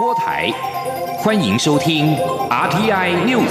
[0.00, 0.50] 播台，
[1.18, 2.16] 欢迎收听
[2.48, 3.44] RTI News。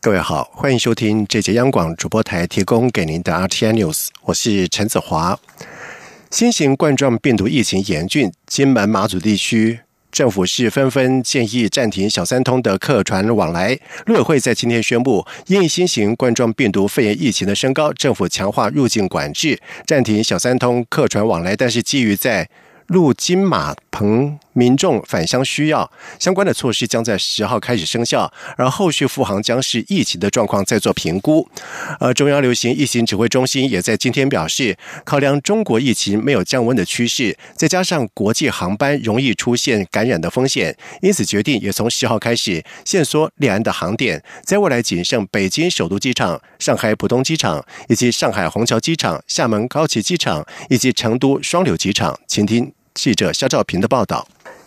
[0.00, 5.38] 各位好，欢迎收听这节央广主播台提供给您的 RTI News，我是陈子华。
[6.30, 9.80] 新型冠状病毒疫情严峻，金门、马祖地区。
[10.16, 13.78] 政府是纷纷建议暂停小三通的客船往来。
[14.06, 21.54] 陆委会在今天宣布，因新型冠状病毒肺炎疫情的升高，政府强化入境管制，暂停小三通客船往来。
[21.54, 22.48] 但是基于在
[22.86, 24.38] 陆金马棚。
[24.52, 31.46] 民众返乡需要相关的措施将在十号开始生效，而后续复航将是疫情的状况再做评估。
[32.00, 34.74] 而中央流行疫情指挥中心也在今天表示，
[35.04, 52.18] 考量中国疫情没有降温的趋势，再加上国际航班容易出现感染的风险，因此决定也从十号开始限缩两岸的航点，在未来仅剩北京首都机场、上海浦东机场以及上海虹桥机场、厦门高崎机场以及成都双流机场。
[52.26, 54.26] 请听记者肖兆平的报道。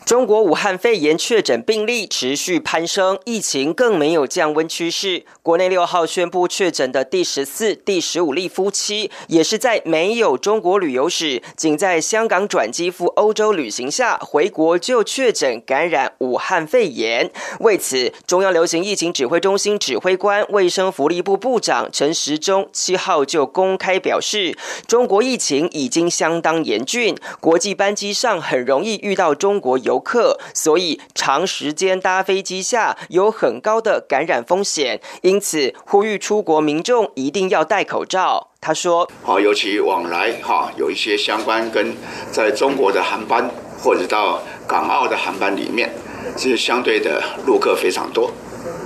[0.09, 5.23] 中国武汉肺炎确诊病例持续攀升，疫情更没有降温趋势。
[5.43, 17.29] 国内六号宣布确诊的第十四、第十五例夫妻，也是在没有中国旅游史、仅在香港转机赴欧洲旅行下回国就确诊感染武汉肺炎。
[17.59, 29.98] 为此，中央流行疫情指挥中心指挥官、卫生福利部部长陈时中七号就公开表示，中国疫情已经相当严峻，国际班机上很容易遇到中国游。
[29.99, 38.49] 客，所以长时间搭飞机下有很高的感染风险，因此呼吁出国民众一定要戴口罩。
[38.61, 41.95] 他说：“好，尤其往来哈有一些相关跟
[42.31, 43.49] 在中国的航班
[43.81, 45.89] 或者到港澳的航班里面，
[46.37, 48.29] 是相对的路客非常多。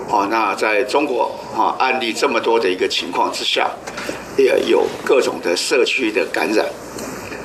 [0.08, 3.72] 好，那在中国哈案例这么多的一个情况之下，
[4.38, 6.68] 也有各种的社区的感染，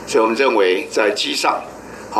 [0.06, 1.62] 所以我们认为在机上。”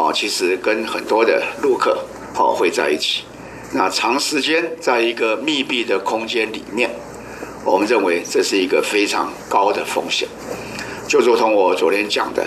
[0.03, 3.25] 啊，其实跟很多的陆客好会在一起。
[3.73, 6.91] 那长时间在一个密闭的空间里面，
[7.65, 10.29] 我们认为这是一个非常高的风险。
[11.09, 12.47] 就如同我昨天讲的。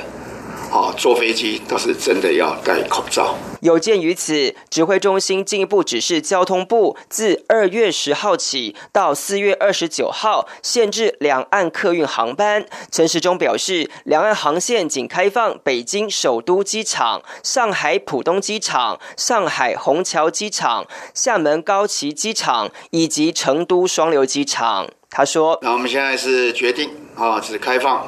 [0.71, 3.35] 好，坐飞机倒是真的要戴口罩。
[3.59, 12.65] 有鉴于此，指挥中心进一步指示交通部，自二月十号起到四月二十九号，限制两岸客运航班。
[12.89, 24.87] 陈时中表示，两岸航线仅开放北京首都机场、上海浦东机场、上海虹桥机场、厦门高崎机场以及成都双流机场。
[25.09, 28.07] 他说：“那我们现在是决定啊，只开放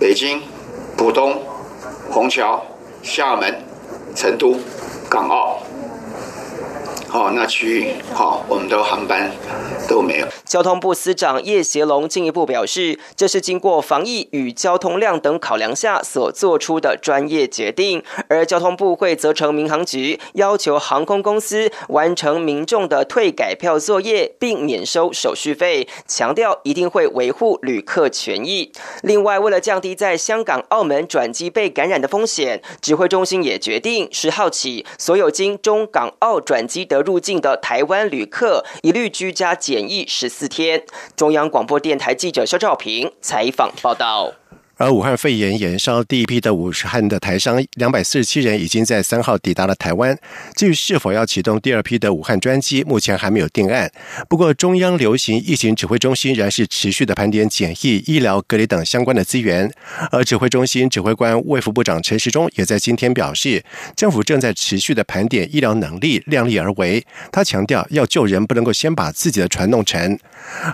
[0.00, 0.40] 北京、
[0.96, 1.42] 浦东。”
[2.10, 2.64] 虹桥、
[3.02, 3.54] 厦门、
[4.14, 4.56] 成都、
[5.08, 5.58] 港澳。
[7.14, 9.30] 哦，那区域好，我们的航班
[9.88, 10.26] 都没有。
[10.44, 28.72] 交通部司长叶协龙进一步表示，这是经过防疫与交通量等考量下所做出的专业决定，而交通部会责成民航局要求航空公司完成民众的退改票作业，并免收手续费，强调一定会维护旅客权益。
[29.02, 40.84] 另外，为了降低在香港、澳门转机被感染的风险，指挥中心也决定十号起，所有经中港澳转机的入境的台湾旅客一律居家检疫十四天。
[41.16, 44.43] 中央广播电台记者肖兆平采访报道。
[44.76, 50.18] 而武汉肺炎延烧，第一批的武汉的台商两百四十七人已经在三号抵达了台湾。
[50.56, 53.88] 至于是否要启动第二批的武汉专机，目前还没有定案。
[54.28, 59.72] 不过，中央流行疫情指挥中心仍然是持续的盘点检疫、医疗隔离等相关的资源。
[60.10, 63.64] 而指挥中心指挥官卫副部长陈时中也在今天表示，
[63.94, 67.04] 政府正在持续的盘点医疗能力，量力而为。
[67.30, 70.18] 他强调，要救人不能够先把自己的船弄沉。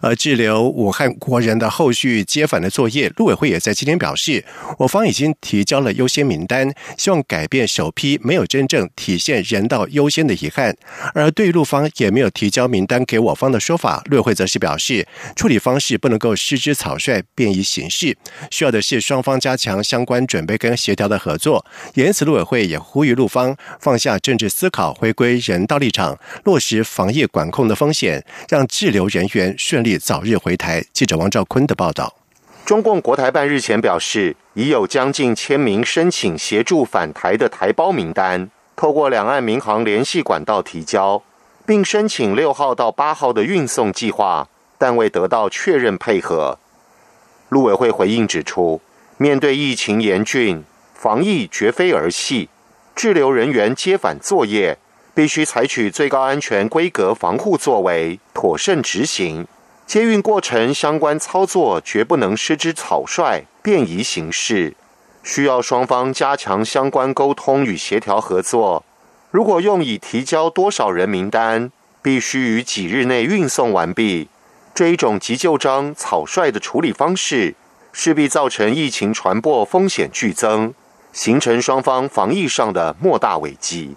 [0.01, 3.90] 而滞留武汉国人的后续接返的作业，陆委会也在今天。
[3.99, 4.45] 表示，
[4.79, 10.77] 我方已经提交了优先名单，希望改变首批没有真正体现人道优先的遗憾。
[11.15, 18.17] 而对陆方也没有提交名单给我方的说法，陆委会则是表示，处理方式不能够失之草率，便于形式，
[18.51, 21.65] 需要的是双方加强相关准备跟协调的合作。
[21.95, 30.85] 因此，陆委会也呼吁陆方放下政治思考，回归人道立场，落实防疫管控的风险，让滞留人员顺利早日回台。
[30.93, 32.20] 记者王兆坤的报道。
[32.71, 41.21] 中共国台办日前表示，已有将近千名申请协助返台的台胞名单，透过两岸民航联系管道提交，
[41.67, 44.47] 并申请六号到八号的运送计划，
[44.79, 46.61] 但未得到确认配合。
[47.49, 48.81] 陆委会回应指出，
[49.17, 50.63] 面对疫情严峻，
[50.95, 52.49] 防疫绝非儿戏，
[52.95, 54.79] 滞留人员接返作业
[55.13, 59.49] 必须采取最高安全规格防护作为，妥善执行。
[59.91, 64.77] 接运过程相关操作绝不能失之草率、便宜行事，
[65.25, 68.85] 需要双方加强相关沟通与协调合作。
[69.33, 74.29] 如果用以提交多少人名单，必须于几日内运送完毕，
[74.73, 77.57] 这一种急救章草率的处理方式，
[77.93, 80.73] 势必造成疫情传播风险剧增，
[81.13, 83.97] 形成双方防疫上的莫大危机。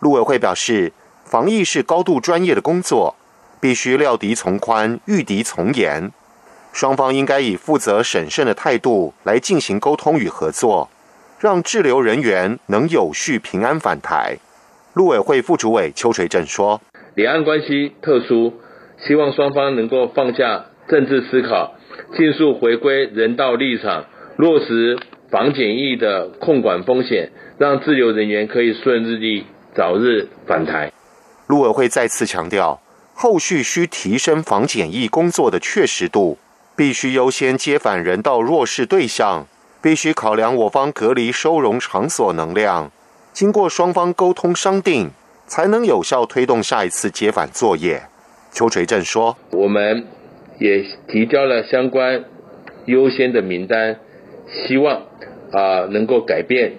[0.00, 0.92] 陆委会表示，
[1.24, 3.14] 防疫是高度专业的工作，
[3.64, 6.12] 必须料敌从宽，御敌从严，
[6.74, 10.90] 双方应该以负责审慎的态度来进行沟通与合作。
[11.40, 14.36] 让滞留人员能有序平安返台。
[14.92, 16.82] 陆委会副主委邱垂正说
[17.16, 18.52] ：“两岸关系特殊，
[18.98, 21.72] 希望双方能够放下政治思考，
[22.18, 24.04] 尽速回归人道立场，
[24.36, 24.98] 落实
[25.30, 30.92] 防检疫的控管风险，让滞留人员可以顺利早日返台。”
[31.48, 32.80] 陆委会再次强调，
[33.14, 36.36] 后续需提升防检疫工作的确实度，
[36.76, 39.46] 必须优先接返人道弱势对象。
[39.80, 42.90] 必须考量我方隔离收容场所能量，
[43.34, 45.10] 经过双方沟通商定，
[45.46, 48.04] 才能有效推动下一次接返作业。
[48.50, 50.06] 邱垂正说：“我们
[50.58, 52.24] 也提交了相关
[52.86, 53.98] 优先的名单，
[54.48, 55.02] 希望
[55.52, 56.78] 啊能够改变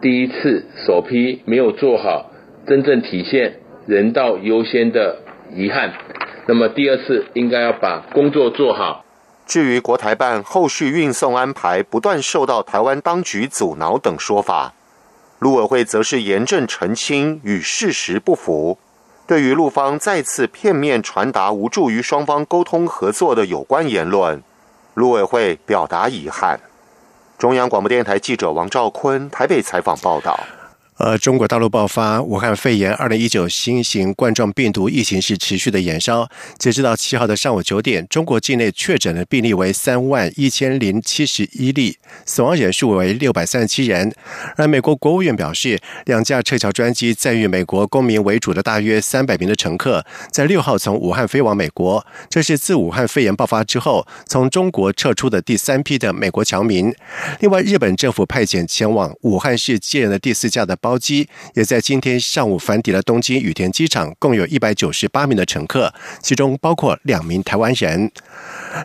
[0.00, 2.30] 第一次首批没有做好，
[2.66, 5.18] 真正体现人道优先的
[5.52, 5.92] 遗憾。
[6.48, 9.04] 那么第二次应该要把工作做好。”
[9.46, 14.72] 至于国台办后续运送安排不断受到台湾当局阻挠等说法，
[15.38, 18.78] 陆委会则是严正澄清与事实不符。
[19.24, 24.42] 对于陆方再次片面传达无助于双方沟通合作的有关言论，
[24.94, 26.58] 陆委会表达遗憾。
[27.38, 30.38] 中央广播电台记者王兆坤台北采访报道。
[30.98, 36.26] 呃，中国大陆爆发武汉肺炎二零一九新型冠状病毒疫情是持续的延烧。
[36.58, 44.10] 截止到七号的上午九点，中国境内确诊的病例为三万一千零七十一例，死亡人数为六百三十七人。
[44.56, 50.02] 而美国国务院表示，两架撤侨专机载运美国公民为主的大约三百名的乘客，
[50.32, 52.06] 在六号从武汉飞往美国。
[52.30, 56.90] 这是自武汉肺炎爆发之后，从中国撤出的第三批的美国侨民。
[57.40, 60.74] 另外，日本政府派遣前往武汉市接人的第四架的。
[60.86, 65.92] 包机也在今天上午返抵了东京羽田机场，共有一百九十八名的乘客，
[66.22, 68.08] 其中包括两名台湾人。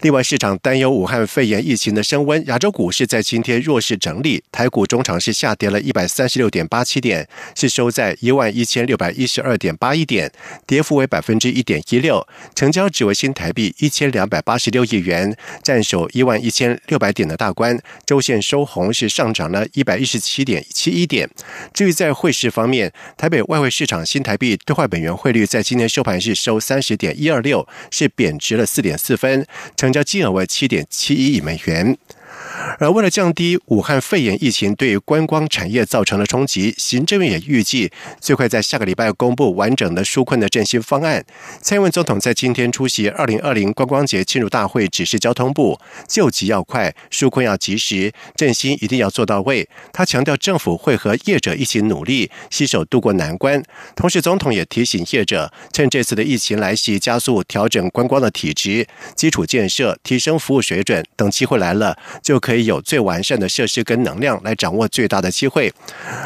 [0.02, 10.32] 另外，市场担忧武汉肺炎疫情的升温，亚洲股市在今天弱势整理，台股中场是下跌了一百三十六点八七点，是收在一万一千六百一十二点八一点，
[10.66, 12.26] 跌幅为百分之一点一六，
[12.56, 21.30] 成交只为新台币一千两百八十六亿元，占守一万一千六百点的大关，周线收红是上涨了一百一十七点七一点。
[21.74, 29.46] 至于在汇市方面，台北外汇市场新台币兑换本元汇率在今天收盘是收三十点一二六，是贬值了四点四分。
[29.76, 31.98] 成交金额为七点七一亿美元。
[32.80, 41.24] 而为了降低武汉肺炎疫情对观光产业造成的冲击，行政院也预计最快在下个礼拜公布完整的纾困的振兴方案。
[41.62, 49.68] 蔡英文总统在今天出席二零二零观光节庆祝大会，指示交通部救急要快，纾困要及时，振兴一定要做到位。
[49.94, 53.62] 他强调政府会和业者一起努力，携手渡过难关。
[53.96, 61.04] 同时，总统也提醒业者，趁这次的疫情来袭，加速调整观光的体质、基础建设，提升服务水准。
[61.16, 65.72] 等机会来了，就可以有最完善的设施跟能量来掌握最大的机会。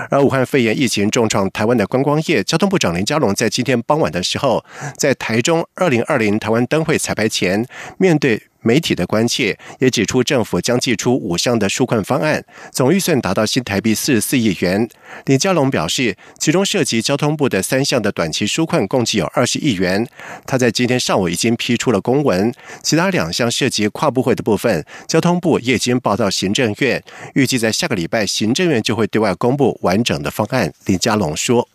[0.09, 4.65] 而武汉肺炎疫情重创台湾的观光业，交通部长林佳龙在今天傍晚的时候，
[4.97, 7.67] 在台中二零二零台湾灯会彩排前，
[7.99, 8.41] 面对。
[8.65, 14.89] 媒体的关切也指出，政府将寄出五项的纾困方案，总预算达到新台币四十四亿元。
[15.25, 20.07] 李佳龙表示，其中涉及交通部的三项的短期纾困，共计有二十亿元。
[20.47, 27.03] 他在今天上午已经批出了公文，其他两项涉及跨部会的部分，交通部也已经报到行政院，
[27.35, 30.73] 预计在下个礼拜，行政院就会对外公布完整的方案。
[30.87, 31.69] 李佳龙说。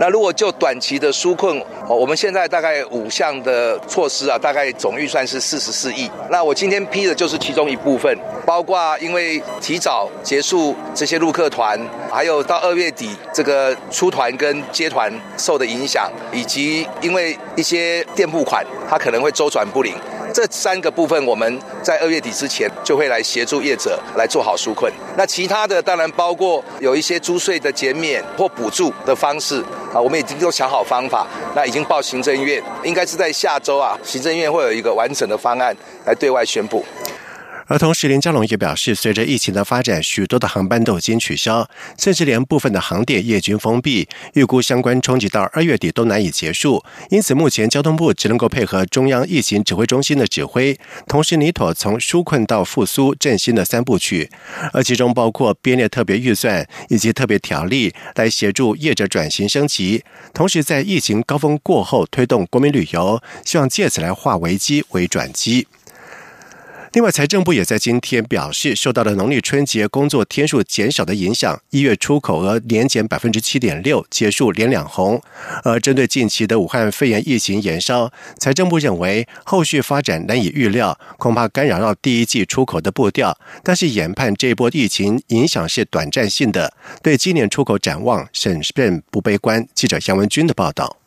[0.00, 6.10] 那如果就短期的纾困，我们现在大概五项的措施啊，大概总预算是四十四亿。
[6.30, 11.78] 那我今天批的就是其中一部分，包括因为提早结束这些入客团，
[12.10, 19.94] 还有到二月底这个出团跟接团受的影响，以及因为一些店铺款它可能会周转不灵。
[20.34, 24.92] 这三个部分，我们在二月底之前就会来协助业者来做好纾困。
[25.16, 29.62] 那其他的当然包括有一些租税的减免或补助的方式
[29.94, 31.24] 啊，我们已经都想好方法，
[31.54, 35.72] 那已经报行政院，应该是在下周啊，行政院会有一个完整的方案
[36.04, 36.84] 来对外宣布。
[37.66, 41.68] 而同时，林佳龙也表示，随着疫情的发展，许多的航班都已经取消，
[41.98, 46.84] 甚至连部分的航点也均封闭，预估相关冲击到二月底都难以结束。
[47.10, 54.30] 因此，目前交通部只能够配合中央疫情指挥中心的指挥，同时拟妥从纾困到复苏振兴的三部曲，
[54.72, 60.04] 而其中包括编列特别预算以及特别条例来协助业者转型升级，
[60.34, 65.66] 同时在疫情高峰过后推动国民旅游，希望借此来化危机为转机。
[66.94, 75.20] 另外，财政部也在今天表示，受到了农历春节工作天数减少的影响，一月出口额年减百分之七点六，结束连两红。
[75.64, 83.36] 而针对近期的武汉肺炎疫情延烧，财政部认为后续发展难以预料，恐怕干扰到第一季出口的步调。
[83.64, 86.72] 但是研判这波疫情影响是短暂性的，
[87.02, 89.66] 对今年出口展望审慎不悲观。
[89.74, 90.98] 记者杨文军的报道。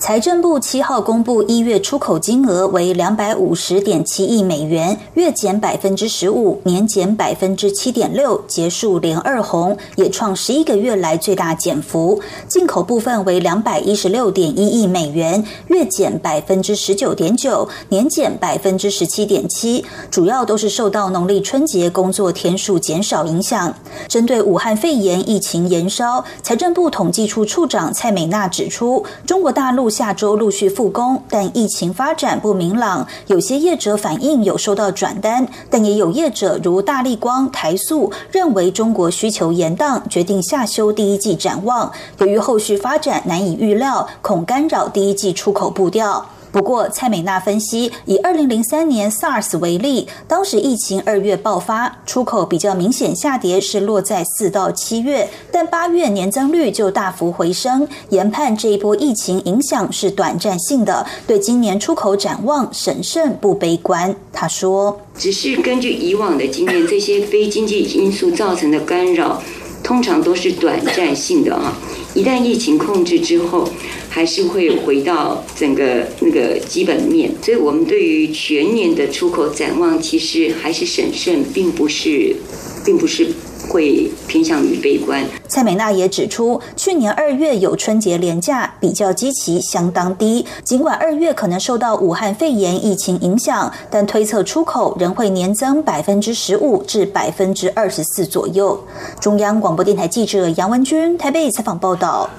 [0.00, 12.20] 财政部七号公布一月出口金额为两百五十点七亿美元，月减百分之十五，年减百分之七点六，结束连二红，也创十一个月来最大减幅。
[12.48, 23.72] 进口部分为两百一十六点一亿美元，月减百分之十九点九，年减百分之十七点七，主要都是受到农历春节工作天数减少影响。
[24.08, 33.06] 针对武汉肺炎疫情延烧，财政部统计处处长蔡美娜指出，中国大陆下周陆续复工，但疫情发展不明朗。
[33.26, 41.92] 有些业者反映有收到转单，但也有业者如大力光、台塑认为中国需求延宕，决定下修第一季展望。
[42.20, 46.24] 由于后续发展难以预料，恐干扰第一季出口步调。
[46.54, 57.88] 不过，蔡美娜分析，以二零零三年 SARS 为例，当时疫情二月爆发，出口比较明显下跌，是落在四到七月，但八月年增率就大幅回升。
[58.10, 64.14] 研判这一波疫情影响是短暂性的，对今年出口展望审慎不悲观。
[64.32, 69.42] 他说：“只是根据以往的经验，这些非经济因素造成的干扰，
[69.82, 71.76] 通常都是短暂性的啊。
[72.14, 73.68] 一旦疫情控制之后。”
[74.14, 82.36] 还是会回到整个那个基本面，所以我们对于全年的出口展望，其实还是审慎，并不是，
[82.84, 83.26] 并不是
[83.68, 85.24] 会偏向于悲观。
[85.48, 90.46] 蔡美娜也指出，去年二月有春节连假，比较基期相当低。
[90.62, 98.78] 尽管二月可能受到武汉肺炎疫情影响，但推测出口仍会年增百分之十五至百分之二十四左右。
[99.20, 102.30] 中央广播电台记者杨文君台北采访报道。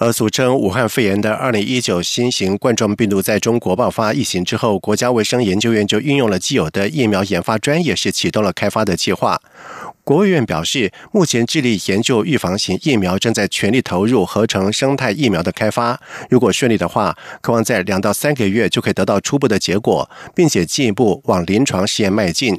[0.00, 9.40] 而俗称武汉肺炎的二零一九新型冠状病毒在中国爆发疫情之后，国家卫生研究院就运用了既有的疫苗研发专业，是启动了开发的计划。
[10.04, 16.00] 国务院表示，目前致力研究预防型疫苗，正在全力投入合成生态疫苗的开发。
[16.30, 22.56] 如果顺利的话，渴望在两到三个月就可以得到初步的结果，并且进一步往临床试验迈进。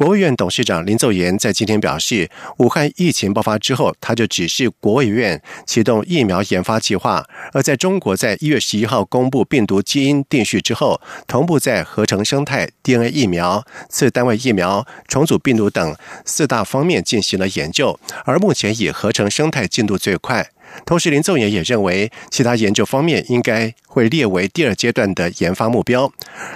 [0.00, 7.22] 国务院董事长林奏言在今天表示，武汉疫情爆发之后，他就指示国务院启动疫苗研发计划。
[7.52, 18.00] 而在中国在一月十一号公布病毒基因定序之后，同步在合成生态、DNA 疫苗、次单位疫苗、重组病毒等四大方面进行了研究。
[18.24, 20.50] 而目前以合成生态进度最快。
[20.84, 26.12] 同时，林奏言也认为，其他研究方面应该会列为第二阶段的研发目标。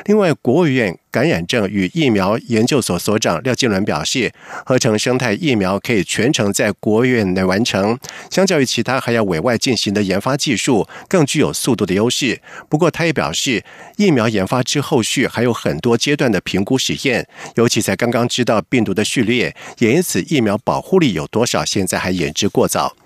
[0.06, 4.33] 另外，国务院感染症与疫苗研究所所长廖金伦表示，
[4.64, 7.99] 合成生态疫苗可以全程在国务院内完成，
[8.30, 12.40] 相较于其他还要委外进行的研发技术，更具有速度的优势。
[12.68, 13.64] 不过，他也表示，
[13.97, 22.97] 疫苗研发之后续还有很多阶段的评估实验，尤其才刚刚知道病毒的序列，也因此疫苗保护力有多少，现在还言之过早。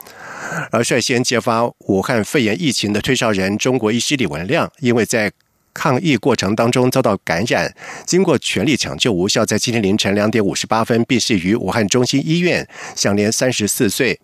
[0.70, 5.30] 而率先揭发武汉肺炎疫情的推销人中国医师李文亮，因为在
[5.74, 7.72] 抗疫过程当中遭到感染，
[8.04, 12.66] 经过全力抢救无效，在今天凌晨两点五十八分病逝于武汉中心医院，
[12.96, 14.18] 享年三十四岁。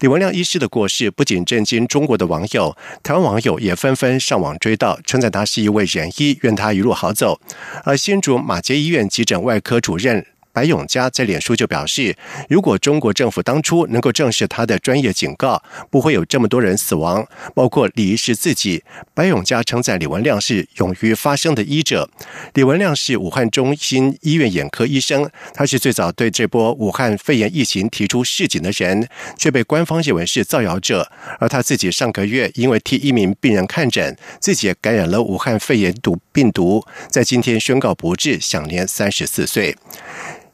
[0.00, 7.38] 李文亮医师的过世不仅震惊中国的网友，台湾网友也纷纷上网追悼，称赞他是一位仁医，愿他一路好走。
[7.84, 10.24] 而新竹马街医院急诊外科主任。
[10.54, 12.16] 白永嘉在脸书就表示，
[12.48, 18.84] 如果中国政府当初能够正视他的专业警告，不会有这么多人死亡，包括李医师自己。
[19.12, 22.08] 白永嘉称赞李文亮是勇于发声的医者。
[22.54, 31.10] 李文亮是武汉中心医院眼科医生，他是最早对这波武汉肺炎疫情提出示警的人，却被官方认为是造谣者。
[31.40, 39.76] 而他自己上个月因为替一名病人看诊，自己也感染了武汉肺炎毒病毒，在今天宣告不治，享年三十四岁。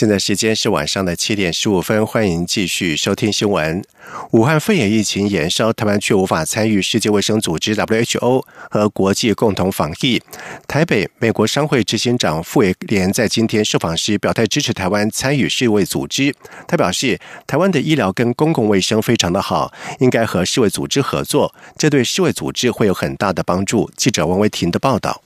[0.00, 3.84] 现在时间是晚上的七点十五分，欢迎继续收听新闻。
[4.30, 10.18] 武汉肺炎疫情延烧，台湾却无法参与世界卫生组织 （WHO） 和国际共同防疫。
[10.66, 16.34] 台北美国商会执行长傅伟廉在今天受访时表态支持台湾参与世卫组织。
[16.66, 23.90] 他表示，台湾的医疗跟公共卫生非常的好，应该和世卫组织合作，这对世卫组织会有很大的帮助。
[23.98, 25.20] 记者王维婷的报道。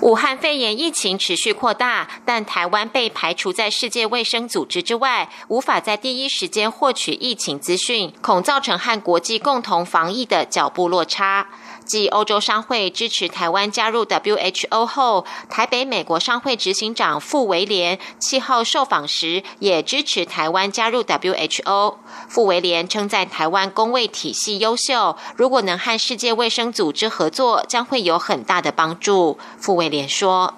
[0.00, 11.46] 武汉肺炎疫情持续扩大，但台湾被排除在世界卫生组织之外，无法在第一时间获取疫情资讯，恐造成和国际共同防疫的脚步落差。
[11.84, 21.96] 继欧洲商会支持台湾加入 WHO 后，台北美国商会执行长傅维廉七号受访时也支持台湾加入 WHO。
[22.28, 29.38] 傅维廉称，在台湾工卫体系优秀，如果能和世界卫生组织合作，将会有很大的帮助。
[29.58, 30.54] 傅维廉说：“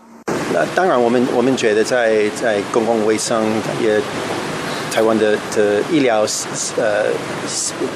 [0.55, 4.01] 那当然，我们我们觉得在在公共卫生也
[4.93, 6.25] 台湾的的医疗
[6.77, 7.07] 呃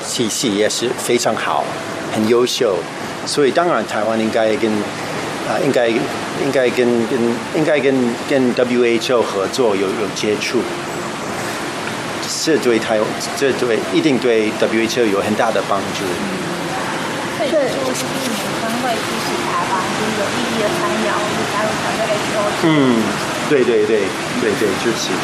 [0.08, 1.64] 体系也是非常好，
[2.12, 2.76] 很优秀。”
[3.30, 4.68] 所以当然，台湾应该跟
[5.46, 7.16] 啊，应该应该跟跟
[7.54, 7.94] 应该跟
[8.28, 10.58] 跟 WHO 合作，有有接触，
[12.44, 12.98] 这对台
[13.36, 16.02] 这对一定对 WHO 有很大的帮助。
[17.38, 17.94] 所以就是你们
[18.58, 21.06] 商会支持台湾，就是有意义的参与，
[21.54, 22.42] 加入 WHO。
[22.64, 22.66] 嗯，
[23.48, 24.02] 对对对
[24.40, 25.14] 对对，支持。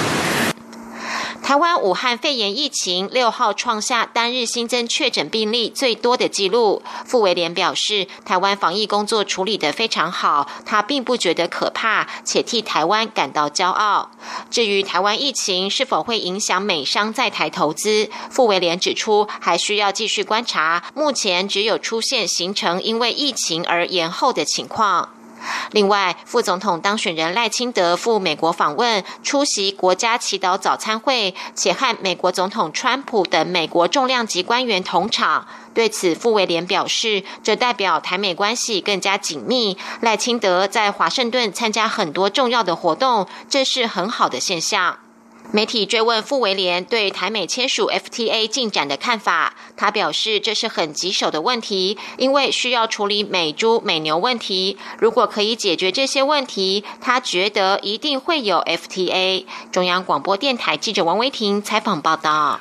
[1.46, 6.82] 台湾武汉肺炎疫情六号创下单日新增确诊病例最多的纪录。
[7.04, 14.10] 傅维廉表示，台湾防疫工作处理得非常好，他并不觉得可怕，且替台湾感到骄傲。
[14.50, 20.82] 至于台湾疫情是否会影响美商在台投资，傅维廉指出，还需要继续观察。
[20.96, 25.10] 目前只有出现形成因为疫情而延后的情况。
[25.72, 35.46] 另外，副总统当选人赖清德赴美国访问，出席国家祈祷早餐会，且和美国总统川普等美国重量级官员同场。
[35.74, 39.76] 对此，傅维廉表示，这代表台美关系更加紧密。
[40.00, 44.98] 赖清德在华盛顿参加很多重要的活动，这是很好的现象。
[45.52, 54.76] 媒体追问傅维廉对台美签署 FTA 进展的看法，他表示这是很棘手的问题，因为需要处理美猪美牛问题。
[54.98, 59.46] 如果可以解决这些问题，他觉得一定会有 FTA。
[59.70, 62.60] 中央广播电台记者王维婷采访报道。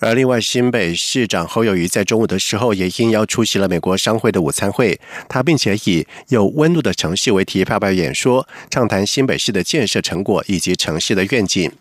[0.00, 11.72] 而另外，新北市长侯友谊在中午的时候也应邀出席了美国商会的午餐会，他并且以“有温度的城市”为题发表演说，畅谈新北市的建设成果以及城市的愿景。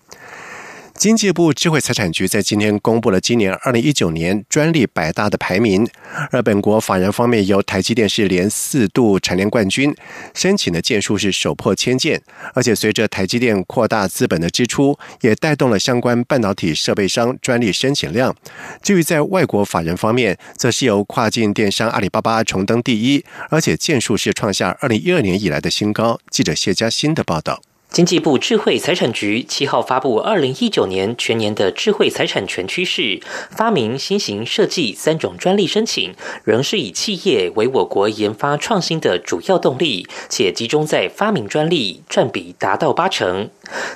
[0.97, 5.87] 经济部智慧财产局在今天公布了今年二零一九年专利百大的排名，
[6.31, 9.95] 而本国法人方面由台积电是连四度蝉联冠军，
[10.33, 12.19] 申请的件数是首破千件，
[12.55, 18.35] 而且随着台积电扩大资本的支出，也带动了相关半导体设备商专利申请量。
[18.81, 26.19] 至于在外国法人方面，则是由跨境电商阿里巴巴重登第一，而且件数是创下二零一二年以来的新高。
[26.31, 27.61] 记者谢佳欣的报道。
[27.97, 43.49] 经济部智慧财产局七号发布二零一九年全年的智慧财产权趋势，发明新型设计三种专利申请，仍是以企业为我国研发创新的主要动力，且集中在发明专利，占比达到八成。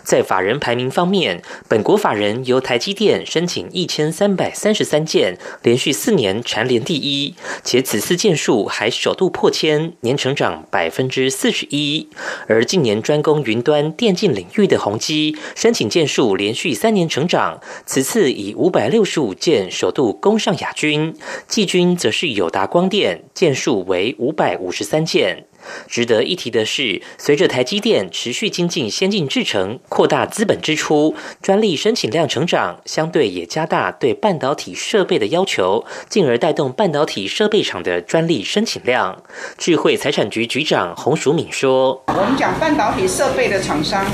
[0.04, 12.10] 在法人排名方面，本国法人由台积电申请一千三百三十三件，连续四年蝉联第一，且此次件数还首度破千，年成长百分之四十一。
[12.48, 21.15] 而近年专攻云端电竞领域的宏基，申请件数连续三年成长，此次以五百六十五件首度攻上亚军。
[21.47, 25.45] 季军则是友达光电，件数为五百五十三件。
[25.88, 39.24] 值得一提的是，随着台积电持续精进先进制程、扩大资本支出，专利申请量成长，相对也加大对半导体设备的要求，进而带动半导体设备厂的专利申请量。
[39.58, 44.06] 智慧财产局局长洪淑敏说：“我们讲半导体设备的厂商，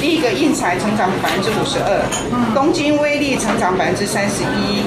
[0.00, 4.82] 第一个印材成长百分之五十二，东京威力成长百分之三十一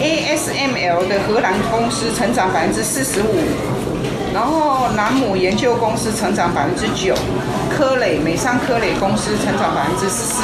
[0.00, 3.81] ，ASML 的荷兰公司成长百分之四十五。”
[4.32, 7.14] 然后南姆研究公司成长百分之九，
[7.70, 10.42] 科磊美商科磊公司成长百分之四，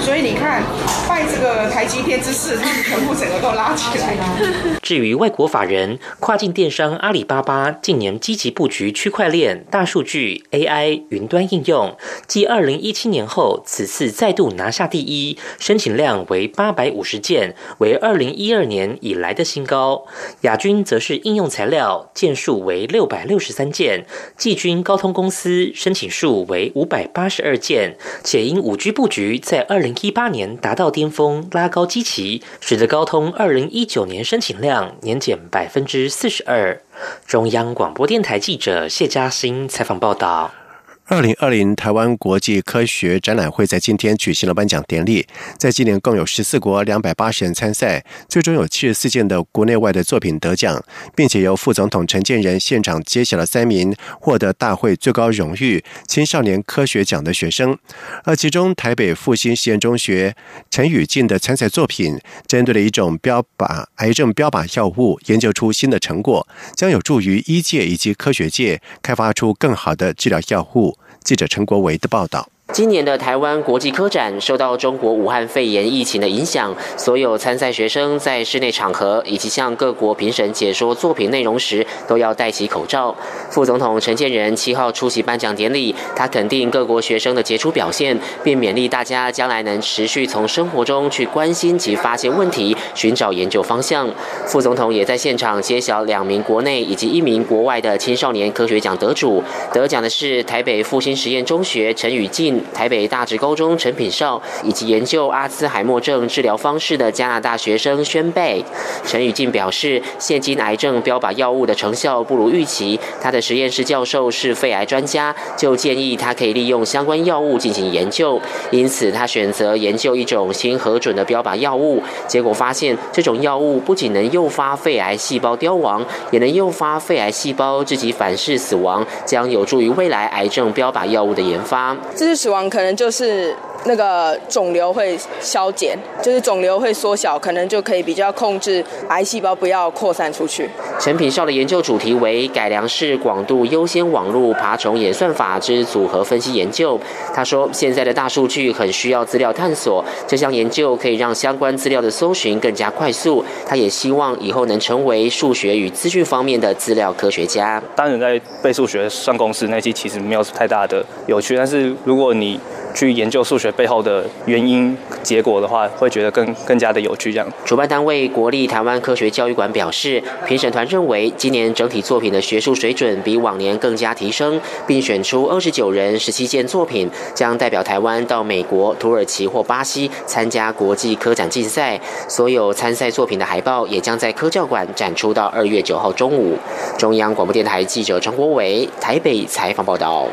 [0.00, 0.62] 所以你看，
[1.08, 4.78] 拜这个台积电之势，他们全部整个都拉起来了。
[4.80, 11.96] 至于外国法人，跨境电商阿里巴巴近年积极布局区块链、大数据、AI、云端应用，
[12.28, 20.04] 继二零一七年后，此次再度拿下第一，申请量为八百五十件，为二零一二年以来的新高。
[20.42, 24.04] 亚军则是应用材料，件数为六百百六十三件，
[24.36, 36.78] 季军高通公司申请数为五百八十二件，且因五 G 布局在二零一八年达到巅峰，拉高基期，使得高通二零一九年申请量年减百分之四十二。
[37.26, 40.65] 中央广播电台记者谢嘉欣采访报道。
[41.08, 45.24] 二零二零台湾国际科学展览会在今天举行了颁奖典礼。
[45.56, 50.82] 在今年共有十四国两百八十人参赛，最终有七十四件的国内外的作品得奖，
[51.14, 57.78] 并且由副总统陈建仁现场揭晓了三名获得大会最高荣誉青少年科学奖的学生。
[58.24, 60.34] 而其中台北复兴实验中学
[60.68, 70.95] 陈宇进的参赛作品，针对了一种标靶癌症标靶药物，研究出新的成果，将有助于医界以及科学界开发出更好的治疗药物。
[71.26, 72.48] 记者陈国维的报道。
[72.72, 83.14] 今年的台湾国际科展受到中国武汉肺炎疫情的影响，所有参赛学生在室内场合以及向各国评审解说作品内容时，都要戴起口罩。
[83.50, 94.10] 副总统陈建仁七号出席颁奖典礼，他肯定各国学生的杰出表现，并勉励大家将来能持续从生活中去关心及发现问题，寻找研究方向。
[94.44, 102.55] 副总统也在现场揭晓两名国内以及一名国外的青少年科学奖得主，得奖的是台北复兴实验中学陈宇进。
[102.72, 108.64] 台北大直高中陈品少以及研究阿兹海默症治疗方式的加拿大学生宣贝，
[109.04, 112.98] 陈宇进表示，现今癌症标靶药物的成效不如预期。
[113.20, 118.40] 他的实验室教授是肺癌专家，就建议他可以利用相关药物进行研究。
[118.70, 122.02] 因此，他选择研究一种新核准的标靶药物。
[122.26, 131.96] 结果发现，这种药物不仅能诱发肺癌细胞凋亡，也能诱发肺癌细胞自己反噬死亡，将有助于未来癌症标靶药物的研发。
[132.16, 132.45] 这是。
[132.46, 133.52] 死亡可能就是
[133.84, 140.68] 那个肿瘤会消减，就是肿瘤会缩小，可能就可以比较控制癌细胞不要扩散出去。
[140.98, 146.98] 陈品少的研究主题为改良式广度优先网络爬虫演算法之组合分析研究。
[147.34, 153.44] 他说，现在的大数据很需要资料探索，这项研究可以让相关资料的搜寻更加快速。
[153.66, 157.82] 他也希望以后能成为数学与资讯方面的资料科学家。
[157.94, 162.58] 当然在背数学算公式那些其实没有太大的有趣，但是如果你
[162.96, 167.30] 去研究数学背后的原因结果的话，会觉得更更加的有趣。
[167.30, 182.00] 这样，主办单位国立台湾科学教育馆表示，评审团认为今年整体作品的学术水准比往年更加提升，并选出二十九人十七件作品，将代表台湾到美国、土耳其或巴西参加国际科展竞赛。
[182.26, 186.56] 所有参赛作品的海报也将在科教馆展出到二月九号中午。
[186.96, 190.26] 中央广播电台记者张国伟台北采访报道。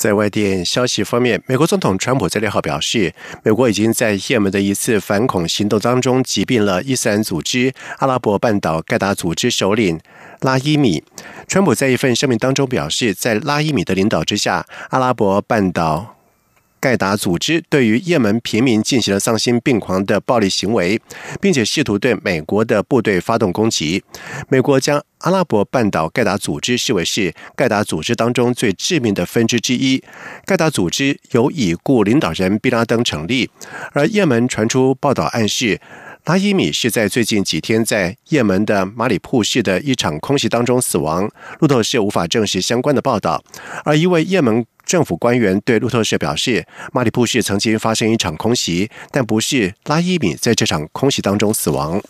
[0.00, 10.00] 在外电消息方面，美国总统川普在六号表示，美国已经在也门的一次反恐行动当中击毙了伊斯兰组织阿拉伯半岛盖达组织首领
[10.40, 11.04] 拉伊米。
[11.46, 16.19] 川普在一份声明当中表示，在拉伊米的领导之下，阿拉伯半岛。
[16.80, 21.00] 盖达组织对于也门平民进行了丧心病狂的暴力行为，
[21.40, 24.02] 并且试图对美国的部队发动攻击。
[24.48, 30.02] 美国将阿拉伯半岛盖达组织视为是盖达组织当中最致命的分支之一。
[30.46, 33.50] 盖达组织由已故领导人毕拉登成立，
[33.92, 35.80] 而也门传出报道暗示。
[36.24, 41.30] 拉伊米是在最近几天在也门的马里铺市的一场空袭当中死亡。
[41.60, 43.42] 路透社无法证实相关的报道，
[43.84, 52.00] 而一位也门政府官员对路透社表示，马里铺市曾经发生一场空袭，但不是拉伊米在这场空袭当中死亡。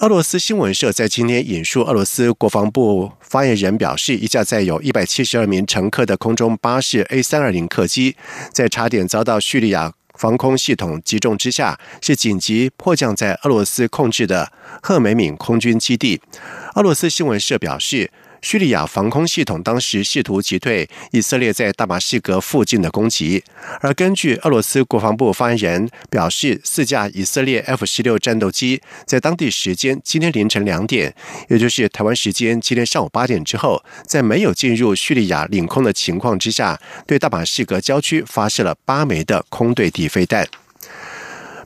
[0.00, 8.16] 俄罗斯新闻社在今天引述俄罗斯国防部发言人表示，一架载有一百七十二名乘客的空中巴士 A 三二零客机，
[8.52, 9.92] 在差点遭到叙利亚。
[10.22, 16.20] 防空系统击中之下，是紧急迫降在俄罗斯控制的赫梅敏空军基地。
[16.76, 18.08] 俄罗斯新闻社表示。
[18.42, 23.42] 叙利亚防空系统当时试图击退以色列在大马士革附近的攻击，
[23.80, 31.14] 而根据俄罗斯国防部发言人表示，四架以色列 F 十六战斗机在当地时间今天凌晨两点，
[31.48, 40.46] 也就是台湾时间今天上午八点之后，在没有进入叙利亚领空的情况之下，对大马士革郊区发射了八枚的空对地飞弹。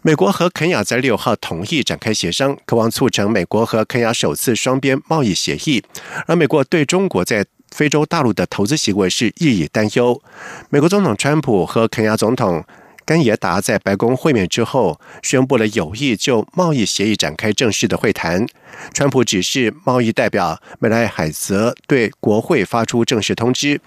[0.02, 5.82] 美国和肯亚在六号同意展开协商，渴望促成美国和肯亚首次双边贸易协议。
[6.26, 10.22] 而美国对中国在非洲大陆的投资行为是日益担忧。
[10.70, 12.64] 美国总统川普和肯亚总统
[13.04, 18.46] 甘耶达在白宫会面之后，宣布了有意就贸易协议展开正式的会谈。
[18.92, 23.80] 川普指示贸易代表梅莱海泽对国会发出正式通知，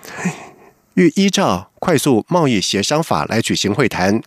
[0.96, 4.22] 欲依照快速贸易协商法来举行会谈。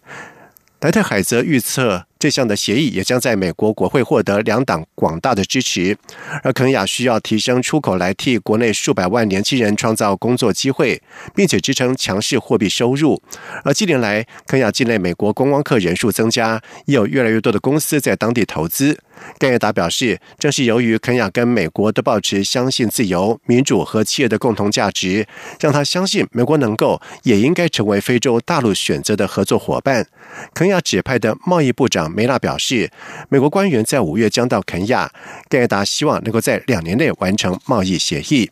[0.83, 2.07] 莱特海则预测。
[2.19, 5.97] 这项的协议也将在美国国会获得两党广大的支持，
[6.43, 11.01] 而肯亚需要提升出口来替国内数百万年轻人创造工作机会，
[11.35, 13.21] 并且支撑强势货币收入。
[13.65, 18.99] 而近年来，肯亚境内美国观光客人数增加，也有越来越多的公司在当地投资。
[19.39, 25.27] 盖耶达表示，正是由于肯亚跟美国都保持相信自由、民主和企业的共同价值，
[25.61, 30.07] 让他相信美国能够也应该成为非洲大陆选择的合作伙伴。
[30.55, 32.11] 肯亚指派的贸易部长。
[32.13, 32.91] 梅纳表示，
[33.29, 35.11] 美国官员在五月将到肯亚，
[35.49, 38.51] 盖耶达希望能够在两年内完成贸易协议。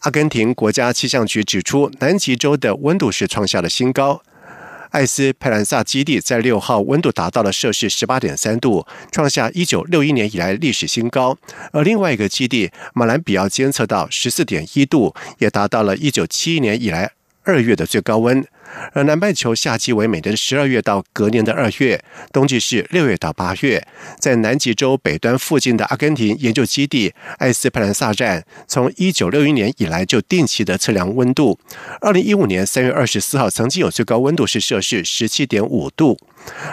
[0.00, 4.22] 阿根廷国家气象局指出，南极洲的温度是创下了新高。
[4.92, 11.36] 艾斯佩兰萨基地在六号温度达到了摄氏十八点三度，创下一九六一年以来历史新高。
[11.72, 17.10] 而另外一个基地马兰比奥监测到十四点一度，也达到了一九七一年以来
[17.42, 18.46] 二月的最高温。
[18.92, 23.86] 而南半球夏季为每年十二月到隔年的二月，冬季是六月到八月。
[24.18, 31.58] 在南极洲北端附近的阿根廷研究基地艾斯佩兰萨站，从一九六一年以来就定期的测量温度。
[32.00, 36.18] 二零一五年三月二十四号，曾经有最高温度是摄氏十七点五度。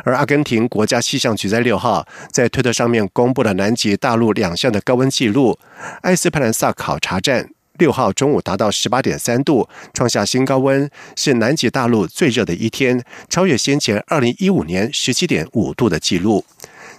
[0.03, 5.59] 而阿根廷国家气象局在六号在推特上面公布了南极大陆两项的高温记录，
[6.01, 7.49] 艾斯佩兰萨考察站。
[7.79, 16.45] 六号中午达到十八点三度，创下新高温，是南极大陆最热的一天，超越先前二零一五年十七点五度的记录。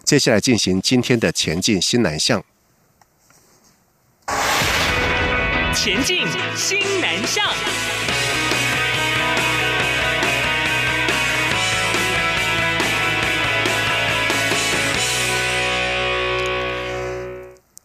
[0.03, 2.43] 接下来进行今天的前进新南向。
[5.75, 7.45] 前进新南向。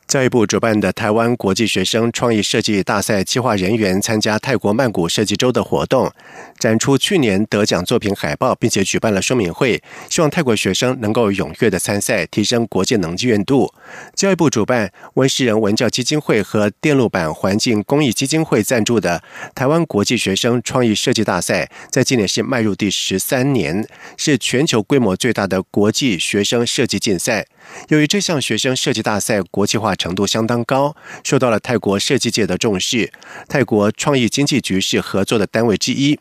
[0.08, 6.12] 教育部主办的台湾国际学生创意设计大赛计划人员参加泰国曼谷设计周的活动，
[6.60, 13.74] 展出去年得奖作品海报，并且举办了说明会，希望泰国学生能够踊跃的参赛，提升国际能见度。
[14.14, 19.24] 教育部主办温世仁文教基金会和电路板环境公益基金会赞助的
[19.56, 27.48] 台湾国际学生创意设计大赛，在今年是迈入第十三年，是全球规模最大的国际学生设计竞赛。
[27.90, 33.12] 由于这项学生设计大赛国际化程度相当高，受到了泰国设计界的重视。
[33.48, 36.20] 泰国创意经济局是合作的单位之一，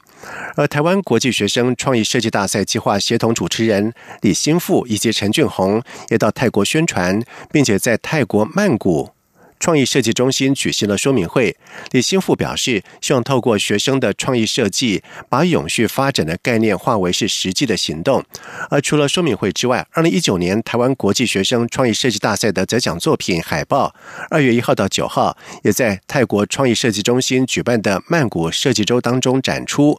[0.57, 9.11] 而台湾国际学生创意设计大赛计划协同主持人李新富以及陈俊宏也到泰国宣传，并且在泰国曼谷。
[9.60, 11.56] 创意设计中心举行了说明会，
[11.92, 18.22] 李新富表示，希望透过学生的创意设计，把永续发展的概念化为是实际的行动。
[18.68, 23.94] 而除了说明会之外，二零一九年台湾国际学生创意设计大赛的得奖作品海报，
[24.28, 29.98] 二月一号到九号也在泰国创意设计中心举办的曼谷设计周当中展出。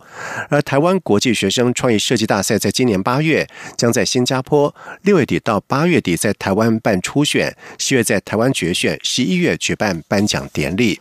[0.49, 9.44] 而台湾国际学生创意设计大赛在今年八月将在新加坡，六月底到八月底在台湾办初选，十月在台湾决选，十一月。
[9.45, 10.99] 月举办颁奖典礼。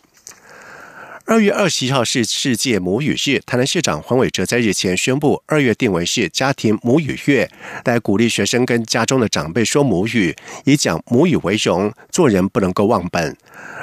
[1.26, 7.50] 二月二十一号是世界母语日，台南市长黄伟哲在日前宣布，二月定为是家庭母语月，
[7.86, 13.34] 来鼓励学生跟家中的长辈说母语，以讲母语为荣，做人不能够忘本。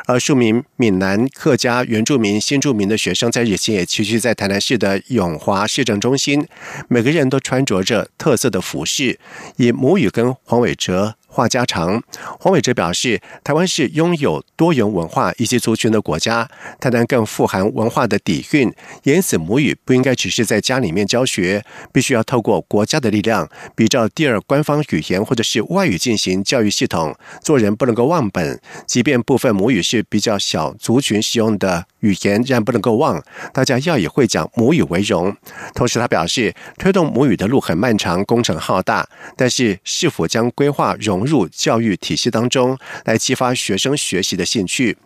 [0.06, 6.48] 而数名闽南客家原住民、新住民的学生在日前也齐聚在台南市的永华市政中心，
[6.88, 9.20] 每个人都穿着着特色的服饰，
[9.58, 11.16] 以母语跟黄伟哲。
[11.32, 12.04] 话家常，
[12.40, 18.70] 黄伟哲表示，台湾是拥有多元文化以及族群的国家，台南更富含文化的底蕴，
[19.04, 21.64] 因此母语不应该只是在家里面教学，
[21.94, 27.16] 必须要透过国家的力量，比照第二官方语言或者是外语进行教育系统。
[27.42, 33.24] 做人不能够忘本，即便部分母语是比较小族群使用的语言，仍然不能够忘。
[33.54, 35.34] 大家要以会讲母语为荣。
[35.74, 41.21] 同时，他表示，推动母语的路很漫长，工程浩大，但是是否将规划融。
[41.22, 44.98] 融入教育体系当中，来激发学生学习的兴趣。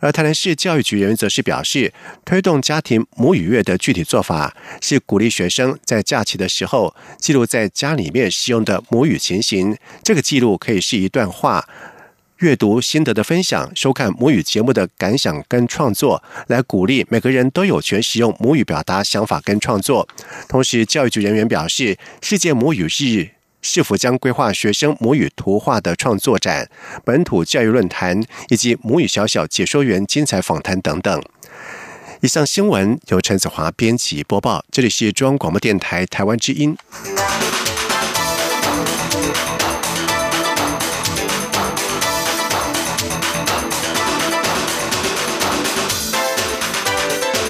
[0.00, 1.92] 而台南市教育局人员则是表示，
[2.24, 9.76] 推动家庭母语月的具体做法是鼓励学生在假期的时候记录在家里面使用的母语情形。
[10.02, 11.64] 这个记录可以是一段话、
[12.38, 20.08] 阅读心得的分享、收看母语节目的感想跟创作，来鼓励每个人都有权使用母语表达想法跟创作。
[20.48, 23.39] 同时，教育局人员表示，世界母语日。
[23.62, 26.68] 是否将规划学生母语图画的创作展、
[27.04, 31.22] 本土教育论坛以及母语小小解说员精彩访谈等等？
[32.22, 36.76] 以上新闻由陈子华编辑播报，这里是中央广播电台台湾之音。